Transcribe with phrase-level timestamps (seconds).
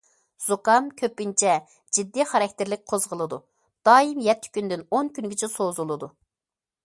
[0.43, 1.51] زۇكام كۆپىنچە
[1.97, 3.39] جىددىي خاراكتېرلىك قوزغىلىدۇ،
[3.89, 6.11] دائىم يەتتە كۈندىن ئون كۈنگىچە سوزۇلىدۇ.